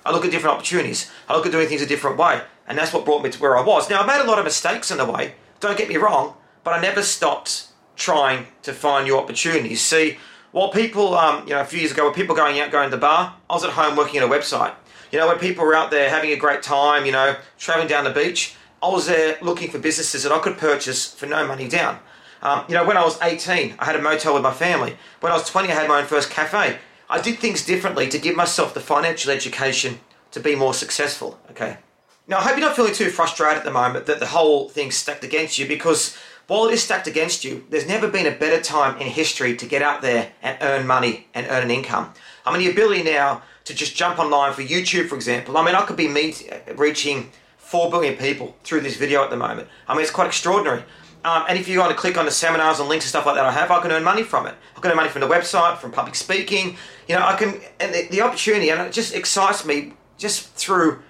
I 0.05 0.13
look 0.13 0.25
at 0.25 0.31
different 0.31 0.55
opportunities. 0.55 1.11
I 1.29 1.35
look 1.35 1.47
at 1.47 1.53
doing 1.53 1.69
things 1.69 1.83
a 1.83 1.87
different 1.87 2.19
way. 2.19 2.43
And 2.69 2.77
that's 2.77 2.93
what 2.93 3.05
brought 3.05 3.23
me 3.23 3.31
to 3.31 3.41
where 3.41 3.57
I 3.57 3.63
was. 3.63 3.89
Now, 3.89 4.03
I 4.03 4.07
made 4.07 4.23
a 4.23 4.29
lot 4.29 4.39
of 4.39 4.45
mistakes 4.45 4.91
in 4.91 4.99
the 4.99 5.05
way, 5.05 5.35
don't 5.61 5.79
get 5.79 5.89
me 5.89 5.97
wrong, 5.97 6.35
but 6.65 6.75
I 6.75 6.81
never 6.81 7.03
stopped 7.03 7.69
trying 7.97 8.47
to 8.63 8.73
find 8.73 9.07
new 9.07 9.17
opportunities. 9.17 9.81
See, 9.81 10.19
while 10.57 10.71
people, 10.71 11.15
um, 11.15 11.47
you 11.47 11.53
know, 11.53 11.61
a 11.61 11.67
few 11.67 11.81
years 11.81 11.93
ago, 11.93 12.07
were 12.07 12.15
people 12.15 12.35
going 12.35 12.59
out, 12.61 12.71
going 12.71 12.89
to 12.89 12.97
the 12.97 12.99
bar, 12.99 13.37
I 13.51 13.53
was 13.53 13.63
at 13.63 13.73
home 13.73 13.95
working 13.95 14.17
at 14.17 14.23
a 14.23 14.27
website. 14.27 14.75
You 15.13 15.19
know, 15.19 15.29
when 15.29 15.39
people 15.39 15.67
were 15.67 15.75
out 15.75 15.91
there 15.91 16.09
having 16.09 16.31
a 16.31 16.37
great 16.37 16.63
time, 16.63 17.05
you 17.05 17.13
know, 17.13 17.37
traveling 17.59 17.89
down 17.89 18.05
the 18.05 18.11
beach, 18.11 18.55
I 18.83 18.89
was 18.89 19.07
there 19.07 19.37
looking 19.43 19.71
for 19.71 19.79
businesses 19.79 20.23
that 20.23 20.33
I 20.33 20.39
could 20.39 20.57
purchase 20.57 21.13
for 21.13 21.27
no 21.27 21.47
money 21.47 21.69
down. 21.69 21.99
Um, 22.41 22.65
you 22.69 22.75
know, 22.75 22.87
when 22.87 22.97
I 22.97 23.05
was 23.05 23.21
18, 23.21 23.75
I 23.79 23.85
had 23.85 23.97
a 23.97 24.01
motel 24.01 24.33
with 24.33 24.43
my 24.43 24.53
family. 24.55 24.97
When 25.21 25.31
I 25.31 25.35
was 25.35 25.47
20, 25.47 25.69
I 25.69 25.73
had 25.73 25.89
my 25.89 26.01
own 26.01 26.07
first 26.07 26.31
cafe. 26.31 26.79
I 27.11 27.21
did 27.21 27.39
things 27.39 27.63
differently 27.63 28.09
to 28.09 28.19
give 28.19 28.35
myself 28.35 28.73
the 28.73 28.81
financial 28.81 29.31
education 29.33 30.01
to 30.31 30.41
be 30.41 30.55
more 30.55 30.73
successful, 30.73 31.39
okay? 31.51 31.77
Now, 32.29 32.39
I 32.39 32.45
hope 32.45 32.57
you're 32.57 32.67
not 32.67 32.77
feeling 32.77 32.95
too 32.95 33.11
frustrated 33.11 33.59
at 33.59 33.65
the 33.65 33.71
moment 33.71 34.07
that 34.07 34.21
the 34.21 34.27
whole 34.29 34.71
thing's 34.71 34.97
stacked 34.97 35.23
against 35.23 35.59
you 35.59 35.69
because 35.69 36.17
while 36.47 36.67
it 36.67 36.75
is 36.75 36.83
stacked 36.83 37.07
against 37.07 37.45
you, 37.45 37.67
there's 37.71 37.89
never 37.89 38.09
been 38.09 38.27
a 38.27 38.31
better 38.31 38.63
time 38.63 39.01
in 39.01 39.09
history 39.09 39.57
to 39.57 39.67
get 39.67 39.83
out 39.83 40.03
there 40.03 40.33
and 40.43 40.57
earn 40.61 40.87
money 40.87 41.27
and 41.35 41.47
earn 41.51 41.65
an 41.65 41.71
income. 41.71 42.13
I 42.45 42.53
mean, 42.53 42.65
the 42.65 42.71
ability 42.71 43.03
now 43.03 43.43
to 43.65 43.75
just 43.75 43.97
jump 43.97 44.19
online 44.19 44.53
for 44.53 44.63
YouTube, 44.63 45.09
for 45.09 45.17
example. 45.17 45.57
I 45.57 45.65
mean, 45.65 45.75
I 45.75 45.83
could 45.85 45.97
be 45.97 46.07
meet, 46.07 46.49
reaching 46.77 47.31
4 47.59 47.91
billion 47.91 48.17
people 48.17 48.55
through 48.63 48.83
this 48.83 48.97
video 48.97 49.25
at 49.25 49.31
the 49.31 49.37
moment. 49.37 49.69
I 49.89 49.95
mean, 49.95 50.03
it's 50.03 50.13
quite 50.13 50.29
extraordinary. 50.29 50.85
Um, 51.25 51.45
and 51.49 51.59
if 51.59 51.67
you 51.67 51.81
want 51.81 51.91
to 51.91 51.97
click 51.97 52.17
on 52.17 52.25
the 52.25 52.31
seminars 52.31 52.79
and 52.79 52.89
links 52.89 53.05
and 53.05 53.09
stuff 53.09 53.27
like 53.27 53.35
that 53.35 53.45
I 53.45 53.51
have, 53.51 53.73
I 53.73 53.83
can 53.83 53.91
earn 53.91 54.05
money 54.05 54.23
from 54.23 54.47
it. 54.47 54.55
I 54.77 54.81
can 54.81 54.93
earn 54.93 54.97
money 54.97 55.09
from 55.09 55.23
the 55.23 55.27
website, 55.27 55.79
from 55.79 55.91
public 55.91 56.15
speaking. 56.15 56.77
You 57.09 57.17
know, 57.17 57.27
I 57.27 57.35
can, 57.35 57.61
and 57.81 57.93
the, 57.93 58.07
the 58.09 58.21
opportunity, 58.21 58.71
and 58.71 58.81
it 58.83 58.93
just 58.93 59.13
excites 59.13 59.65
me 59.65 59.95
just 60.17 60.55
through 60.55 61.03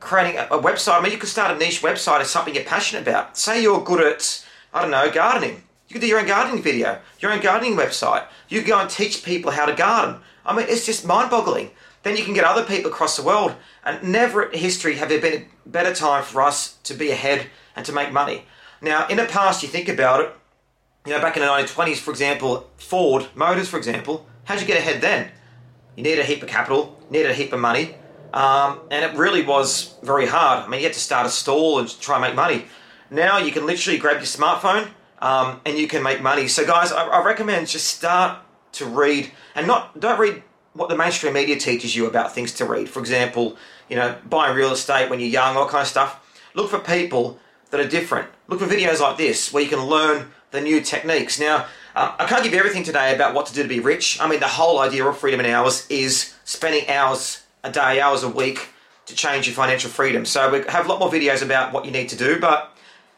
creating 0.00 0.38
a, 0.38 0.46
a, 0.46 0.60
website. 0.60 0.98
I 0.98 1.00
mean, 1.00 1.12
you 1.12 1.18
could 1.18 1.28
start 1.28 1.54
a 1.54 1.58
niche 1.58 1.80
website 1.82 2.20
as 2.20 2.28
something 2.30 2.52
you're 2.52 2.64
passionate 2.64 3.06
about. 3.06 3.38
Say 3.38 3.62
you're 3.62 3.84
good 3.84 4.00
at, 4.04 4.44
I 4.72 4.82
don't 4.82 4.90
know, 4.90 5.10
gardening. 5.10 5.62
You 5.88 5.94
could 5.94 6.00
do 6.00 6.06
your 6.06 6.20
own 6.20 6.26
gardening 6.26 6.62
video, 6.62 7.00
your 7.20 7.32
own 7.32 7.40
gardening 7.40 7.76
website. 7.76 8.24
You 8.48 8.60
could 8.60 8.68
go 8.68 8.78
and 8.78 8.88
teach 8.88 9.24
people 9.24 9.50
how 9.50 9.66
to 9.66 9.74
garden. 9.74 10.20
I 10.44 10.56
mean, 10.56 10.66
it's 10.68 10.86
just 10.86 11.06
mind 11.06 11.30
boggling. 11.30 11.70
Then 12.02 12.16
you 12.16 12.24
can 12.24 12.34
get 12.34 12.44
other 12.44 12.64
people 12.64 12.90
across 12.90 13.16
the 13.16 13.22
world. 13.22 13.54
And 13.84 14.02
never 14.02 14.44
in 14.44 14.58
history 14.58 14.96
have 14.96 15.08
there 15.08 15.20
been 15.20 15.46
a 15.66 15.68
better 15.68 15.94
time 15.94 16.24
for 16.24 16.42
us 16.42 16.78
to 16.84 16.94
be 16.94 17.10
ahead 17.10 17.46
and 17.76 17.84
to 17.86 17.92
make 17.92 18.12
money. 18.12 18.46
Now, 18.80 19.06
in 19.08 19.18
the 19.18 19.24
past, 19.24 19.62
you 19.62 19.68
think 19.68 19.88
about 19.88 20.20
it, 20.20 20.32
you 21.06 21.12
know, 21.12 21.20
back 21.20 21.36
in 21.36 21.42
the 21.42 21.48
1920s, 21.48 21.98
for 21.98 22.10
example, 22.10 22.70
Ford 22.76 23.26
Motors, 23.34 23.68
for 23.68 23.76
example, 23.76 24.26
how'd 24.44 24.60
you 24.60 24.66
get 24.66 24.78
ahead 24.78 25.00
then? 25.00 25.30
You 25.96 26.02
needed 26.04 26.20
a 26.20 26.24
heap 26.24 26.42
of 26.42 26.48
capital, 26.48 26.98
needed 27.10 27.30
a 27.30 27.34
heap 27.34 27.52
of 27.52 27.60
money, 27.60 27.94
um, 28.32 28.80
and 28.90 29.04
it 29.04 29.16
really 29.16 29.44
was 29.44 29.96
very 30.02 30.26
hard. 30.26 30.64
I 30.64 30.68
mean, 30.68 30.80
you 30.80 30.86
had 30.86 30.94
to 30.94 31.00
start 31.00 31.26
a 31.26 31.30
stall 31.30 31.78
and 31.78 32.00
try 32.00 32.16
and 32.16 32.22
make 32.22 32.34
money. 32.34 32.64
Now 33.12 33.36
you 33.36 33.52
can 33.52 33.66
literally 33.66 33.98
grab 33.98 34.16
your 34.16 34.24
smartphone 34.24 34.88
um, 35.18 35.60
and 35.66 35.76
you 35.76 35.86
can 35.86 36.02
make 36.02 36.22
money. 36.22 36.48
So, 36.48 36.66
guys, 36.66 36.92
I, 36.92 37.04
I 37.04 37.22
recommend 37.22 37.68
just 37.68 37.86
start 37.88 38.38
to 38.72 38.86
read 38.86 39.30
and 39.54 39.66
not 39.66 40.00
don't 40.00 40.18
read 40.18 40.42
what 40.72 40.88
the 40.88 40.96
mainstream 40.96 41.34
media 41.34 41.58
teaches 41.58 41.94
you 41.94 42.06
about 42.06 42.34
things 42.34 42.54
to 42.54 42.64
read. 42.64 42.88
For 42.88 43.00
example, 43.00 43.58
you 43.90 43.96
know, 43.96 44.16
buying 44.26 44.56
real 44.56 44.72
estate 44.72 45.10
when 45.10 45.20
you're 45.20 45.28
young, 45.28 45.58
all 45.58 45.68
kind 45.68 45.82
of 45.82 45.88
stuff. 45.88 46.40
Look 46.54 46.70
for 46.70 46.78
people 46.78 47.38
that 47.70 47.80
are 47.80 47.86
different. 47.86 48.28
Look 48.48 48.60
for 48.60 48.66
videos 48.66 49.00
like 49.00 49.18
this 49.18 49.52
where 49.52 49.62
you 49.62 49.68
can 49.68 49.84
learn 49.84 50.30
the 50.50 50.62
new 50.62 50.80
techniques. 50.80 51.38
Now, 51.38 51.66
um, 51.94 52.12
I 52.18 52.26
can't 52.26 52.42
give 52.42 52.54
you 52.54 52.58
everything 52.58 52.82
today 52.82 53.14
about 53.14 53.34
what 53.34 53.44
to 53.46 53.54
do 53.54 53.62
to 53.62 53.68
be 53.68 53.80
rich. 53.80 54.18
I 54.22 54.28
mean, 54.28 54.40
the 54.40 54.48
whole 54.48 54.78
idea 54.78 55.04
of 55.04 55.18
freedom 55.18 55.40
in 55.40 55.46
hours 55.46 55.86
is 55.90 56.34
spending 56.44 56.88
hours 56.88 57.42
a 57.62 57.70
day, 57.70 58.00
hours 58.00 58.22
a 58.22 58.28
week 58.30 58.70
to 59.04 59.14
change 59.14 59.46
your 59.46 59.54
financial 59.54 59.90
freedom. 59.90 60.24
So 60.24 60.50
we 60.50 60.62
have 60.68 60.86
a 60.86 60.88
lot 60.88 60.98
more 60.98 61.10
videos 61.10 61.42
about 61.42 61.74
what 61.74 61.84
you 61.84 61.90
need 61.90 62.08
to 62.08 62.16
do, 62.16 62.40
but 62.40 62.71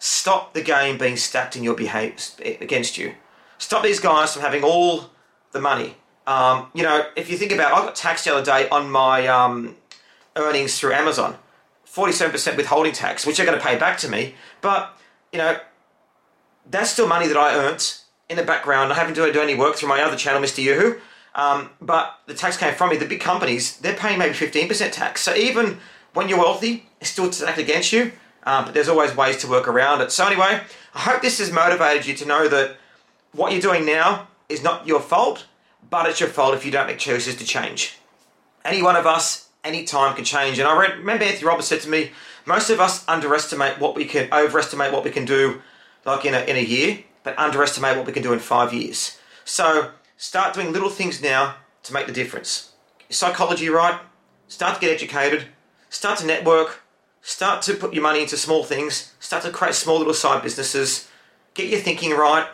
stop 0.04 0.52
the 0.52 0.61
game 0.61 0.99
being 0.99 1.16
stacked 1.16 1.56
in 1.56 1.64
your 1.64 1.75
behavior 1.75 2.14
against 2.61 2.99
you. 2.99 3.14
Stop 3.56 3.82
these 3.82 4.00
guys 4.00 4.34
from 4.34 4.42
having 4.42 4.62
all 4.62 5.08
the 5.52 5.61
money. 5.61 5.96
Um, 6.26 6.66
you 6.75 6.82
know, 6.82 7.06
if 7.16 7.30
you 7.30 7.38
think 7.38 7.52
about, 7.52 7.73
I 7.73 7.87
got 7.87 7.94
taxed 7.94 8.26
the 8.26 8.34
other 8.34 8.44
day 8.44 8.68
on 8.68 8.90
my 8.90 9.26
um, 9.26 9.76
earnings 10.37 10.78
through 10.78 10.92
Amazon, 10.92 11.38
forty-seven 11.87 12.32
percent 12.32 12.58
withholding 12.58 12.92
tax, 12.92 13.26
which 13.26 13.38
they're 13.38 13.46
going 13.46 13.58
to 13.58 13.64
pay 13.64 13.78
back 13.78 13.96
to 13.99 14.11
me. 14.11 14.34
But 14.61 14.94
you 15.32 15.38
know, 15.38 15.56
that's 16.68 16.90
still 16.90 17.08
money 17.08 17.26
that 17.26 17.38
I 17.38 17.54
earned 17.54 17.94
in 18.28 18.37
the 18.37 18.44
background. 18.44 18.92
I 18.92 18.96
haven't 18.96 19.14
done 19.14 19.32
do 19.32 19.40
any 19.40 19.54
work 19.54 19.76
through 19.76 19.88
my 19.88 20.02
other 20.02 20.16
channel, 20.16 20.42
Mr. 20.42 20.62
YouWho. 20.62 21.00
Um, 21.34 21.70
but 21.80 22.18
the 22.26 22.34
tax 22.34 22.58
came 22.58 22.75
from 22.75 22.90
me. 22.90 22.99
The 22.99 23.06
big 23.06 23.20
companies, 23.20 23.78
they're 23.78 23.96
paying 23.96 24.18
maybe 24.18 24.34
15% 24.34 24.92
tax. 24.92 25.23
So 25.23 25.34
even 25.34 25.78
when 26.12 26.28
you're 26.28 26.38
wealthy, 26.38 26.87
it's 27.00 27.11
still 27.11 27.32
stacked 27.32 27.58
against 27.58 27.92
you. 27.92 28.12
Um, 28.46 28.66
but 28.66 28.74
there's 28.74 28.88
always 28.88 29.16
ways 29.16 29.38
to 29.38 29.48
work 29.48 29.66
around 29.68 30.00
it. 30.00 30.12
So 30.12 30.26
anyway, 30.26 30.60
I 30.94 31.00
hope 31.00 31.22
this 31.22 31.38
has 31.38 31.50
motivated 31.50 32.06
you 32.06 32.14
to 32.14 32.26
know 32.26 32.48
that 32.48 32.76
what 33.32 33.52
you're 33.52 33.60
doing 33.60 33.86
now 33.86 34.28
is 34.48 34.62
not 34.62 34.86
your 34.86 35.00
fault, 35.00 35.46
but 35.90 36.06
it's 36.08 36.20
your 36.20 36.28
fault 36.28 36.54
if 36.54 36.64
you 36.64 36.70
don't 36.70 36.86
make 36.86 36.98
choices 36.98 37.36
to 37.36 37.44
change. 37.44 37.98
Any 38.64 38.82
one 38.82 38.96
of 38.96 39.06
us, 39.06 39.48
any 39.62 39.84
time 39.84 40.14
can 40.14 40.24
change. 40.24 40.58
And 40.58 40.68
I 40.68 40.76
remember 40.76 41.24
Anthony 41.24 41.46
Robbins 41.46 41.66
said 41.66 41.80
to 41.80 41.88
me, 41.88 42.10
most 42.46 42.68
of 42.68 42.80
us 42.80 43.06
underestimate 43.08 43.80
what 43.80 43.94
we 43.94 44.04
can, 44.04 44.28
overestimate 44.32 44.92
what 44.92 45.04
we 45.04 45.10
can 45.10 45.24
do 45.24 45.62
like 46.04 46.24
in 46.26 46.34
a, 46.34 46.40
in 46.40 46.56
a 46.56 46.60
year, 46.60 46.98
but 47.22 47.38
underestimate 47.38 47.96
what 47.96 48.06
we 48.06 48.12
can 48.12 48.22
do 48.22 48.34
in 48.34 48.38
five 48.38 48.74
years. 48.74 49.18
So 49.44 49.90
start 50.16 50.54
doing 50.54 50.72
little 50.72 50.90
things 50.90 51.22
now 51.22 51.56
to 51.84 51.92
make 51.92 52.06
the 52.06 52.12
difference. 52.12 52.72
Psychology 53.08 53.68
right, 53.68 53.98
start 54.48 54.74
to 54.74 54.80
get 54.80 54.92
educated, 54.92 55.46
start 55.88 56.18
to 56.18 56.26
network, 56.26 56.80
start 57.25 57.62
to 57.62 57.73
put 57.73 57.95
your 57.95 58.02
money 58.02 58.21
into 58.21 58.37
small 58.37 58.62
things, 58.62 59.14
start 59.19 59.43
to 59.43 59.50
create 59.50 59.75
small 59.75 59.97
little 59.97 60.12
side 60.12 60.43
businesses, 60.43 61.09
get 61.54 61.69
your 61.69 61.81
thinking 61.81 62.12
right, 62.12 62.47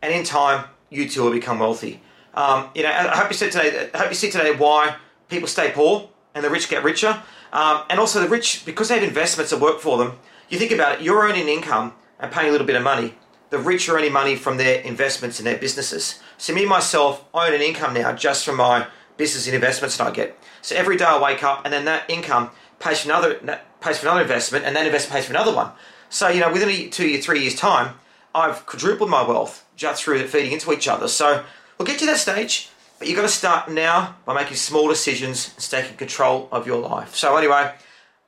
and 0.00 0.14
in 0.14 0.22
time, 0.22 0.64
you 0.90 1.08
too 1.08 1.24
will 1.24 1.32
become 1.32 1.58
wealthy. 1.58 2.00
Um, 2.34 2.70
you 2.74 2.84
know, 2.84 2.88
I 2.88 3.16
hope 3.16 3.28
you 3.28 3.34
see 3.34 3.50
today. 3.50 3.90
I 3.92 3.98
hope 3.98 4.08
you 4.10 4.14
see 4.14 4.30
today 4.30 4.54
why 4.54 4.96
people 5.28 5.48
stay 5.48 5.72
poor 5.72 6.08
and 6.34 6.44
the 6.44 6.50
rich 6.50 6.68
get 6.68 6.84
richer, 6.84 7.20
um, 7.52 7.82
and 7.90 7.98
also 7.98 8.20
the 8.20 8.28
rich 8.28 8.64
because 8.64 8.88
they 8.88 8.94
have 8.94 9.02
investments 9.02 9.50
that 9.50 9.60
work 9.60 9.80
for 9.80 9.98
them. 9.98 10.18
You 10.48 10.58
think 10.58 10.70
about 10.70 11.00
it. 11.00 11.02
You're 11.02 11.22
earning 11.22 11.48
income 11.48 11.92
and 12.20 12.30
paying 12.30 12.48
a 12.48 12.52
little 12.52 12.66
bit 12.66 12.76
of 12.76 12.82
money. 12.82 13.14
The 13.50 13.58
rich 13.58 13.88
are 13.88 13.98
earning 13.98 14.12
money 14.12 14.36
from 14.36 14.56
their 14.56 14.80
investments 14.80 15.40
in 15.40 15.44
their 15.44 15.58
businesses. 15.58 16.20
So 16.38 16.54
me 16.54 16.64
myself, 16.64 17.24
I 17.34 17.48
earn 17.48 17.54
an 17.54 17.60
income 17.60 17.92
now 17.92 18.12
just 18.12 18.46
from 18.46 18.56
my 18.56 18.86
business 19.16 19.46
and 19.46 19.54
investments 19.54 19.96
that 19.96 20.06
I 20.06 20.10
get. 20.10 20.38
So 20.62 20.76
every 20.76 20.96
day 20.96 21.04
I 21.04 21.20
wake 21.20 21.42
up 21.42 21.62
and 21.64 21.72
then 21.72 21.84
that 21.84 22.08
income 22.08 22.50
pays 22.82 23.00
for 23.00 23.10
another 23.10 23.60
pays 23.80 23.98
for 23.98 24.06
another 24.06 24.22
investment 24.22 24.64
and 24.64 24.76
that 24.76 24.86
investment 24.86 25.14
pays 25.14 25.26
for 25.26 25.32
another 25.32 25.54
one. 25.54 25.70
So 26.10 26.28
you 26.28 26.40
know 26.40 26.52
within 26.52 26.68
a 26.68 26.88
two 26.88 27.08
year, 27.08 27.20
three 27.20 27.40
years 27.40 27.54
time, 27.54 27.94
I've 28.34 28.66
quadrupled 28.66 29.08
my 29.08 29.22
wealth 29.26 29.64
just 29.76 30.04
through 30.04 30.26
feeding 30.26 30.52
into 30.52 30.72
each 30.72 30.88
other. 30.88 31.08
So 31.08 31.44
we'll 31.78 31.86
get 31.86 31.98
to 32.00 32.06
that 32.06 32.18
stage, 32.18 32.68
but 32.98 33.08
you've 33.08 33.16
got 33.16 33.22
to 33.22 33.28
start 33.28 33.70
now 33.70 34.16
by 34.24 34.34
making 34.34 34.56
small 34.56 34.88
decisions 34.88 35.54
and 35.54 35.64
taking 35.64 35.96
control 35.96 36.48
of 36.52 36.66
your 36.66 36.80
life. 36.80 37.14
So 37.14 37.36
anyway, 37.36 37.72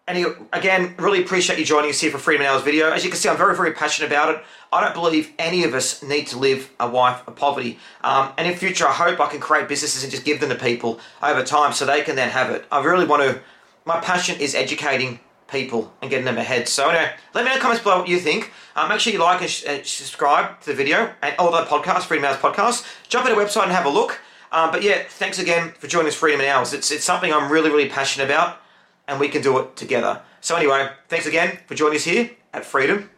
and 0.07 0.37
again, 0.53 0.95
really 0.99 1.23
appreciate 1.23 1.59
you 1.59 1.65
joining 1.65 1.89
us 1.89 2.01
here 2.01 2.11
for 2.11 2.19
Freedom 2.19 2.45
Hours 2.45 2.63
video. 2.63 2.91
As 2.91 3.05
you 3.05 3.11
can 3.11 3.19
see, 3.19 3.29
I'm 3.29 3.39
very, 3.39 3.57
very 3.57 3.73
passionate 3.73 4.09
about 4.09 4.35
it. 4.35 4.45
I 4.71 4.83
don't 4.83 4.93
believe 4.93 5.33
any 5.39 5.65
of 5.65 5.73
us 5.73 6.03
need 6.03 6.27
to 6.27 6.39
live 6.39 6.71
a 6.79 6.87
life 6.87 7.27
of 7.27 7.37
poverty. 7.37 7.79
Um, 8.03 8.31
and 8.37 8.47
in 8.47 8.55
future, 8.55 8.87
I 8.87 8.93
hope 8.93 9.19
I 9.19 9.31
can 9.31 9.41
create 9.41 9.67
businesses 9.67 10.03
and 10.03 10.11
just 10.11 10.27
give 10.27 10.41
them 10.41 10.51
to 10.51 10.57
people 10.57 11.01
over 11.23 11.43
time 11.43 11.73
so 11.73 11.87
they 11.87 12.03
can 12.03 12.17
then 12.17 12.29
have 12.29 12.51
it. 12.51 12.67
I 12.71 12.85
really 12.85 13.07
want 13.07 13.23
to, 13.23 13.41
my 13.85 14.00
passion 14.00 14.41
is 14.41 14.55
educating 14.55 15.21
people 15.49 15.93
and 16.00 16.11
getting 16.11 16.25
them 16.25 16.38
ahead. 16.38 16.69
So 16.69 16.88
anyway, 16.88 17.12
let 17.35 17.43
me 17.43 17.49
know 17.49 17.53
in 17.53 17.59
the 17.59 17.62
comments 17.62 17.83
below 17.83 17.99
what 17.99 18.09
you 18.09 18.19
think. 18.19 18.53
Um, 18.76 18.88
make 18.88 19.00
sure 19.00 19.12
you 19.12 19.19
like 19.19 19.41
and, 19.41 19.64
and 19.69 19.87
subscribe 19.87 20.61
to 20.61 20.67
the 20.67 20.75
video 20.75 21.12
and 21.23 21.35
all 21.38 21.53
the 21.53 21.64
podcasts, 21.64 22.05
Freedom 22.05 22.25
Hours 22.25 22.38
podcast. 22.38 22.87
Jump 23.09 23.26
on 23.26 23.35
the 23.35 23.41
website 23.41 23.64
and 23.64 23.73
have 23.73 23.87
a 23.87 23.91
look. 23.91 24.21
Um, 24.50 24.71
but 24.71 24.83
yeah, 24.83 25.03
thanks 25.09 25.38
again 25.38 25.73
for 25.79 25.87
joining 25.87 26.09
us, 26.09 26.14
Freedom 26.14 26.41
in 26.41 26.47
Hours. 26.47 26.73
It's, 26.73 26.91
it's 26.91 27.05
something 27.05 27.33
I'm 27.33 27.50
really, 27.50 27.71
really 27.71 27.88
passionate 27.88 28.25
about 28.26 28.59
and 29.07 29.21
we 29.21 29.29
can 29.29 29.43
do 29.43 29.59
it 29.59 29.76
together. 29.76 30.23
So 30.41 30.57
anyway, 30.57 30.91
thanks 31.09 31.26
again 31.26 31.59
for 31.67 31.75
joining 31.75 31.97
us 31.97 32.05
here 32.05 32.31
at 32.53 32.64
Freedom 32.64 33.11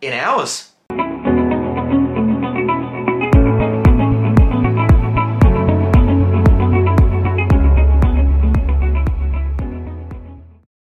in 0.00 0.12
Hours. 0.12 0.69